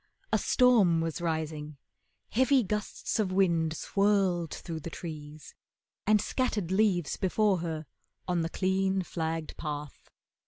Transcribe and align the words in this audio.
A 0.33 0.39
storm 0.39 0.99
was 0.99 1.21
rising, 1.21 1.77
heavy 2.31 2.63
gusts 2.63 3.19
of 3.19 3.31
wind 3.31 3.77
Swirled 3.77 4.49
through 4.51 4.79
the 4.79 4.89
trees, 4.89 5.53
and 6.07 6.19
scattered 6.19 6.71
leaves 6.71 7.17
before 7.17 7.59
Her 7.59 7.85
on 8.27 8.41
the 8.41 8.49
clean, 8.49 9.03
flagged 9.03 9.55
path. 9.57 10.09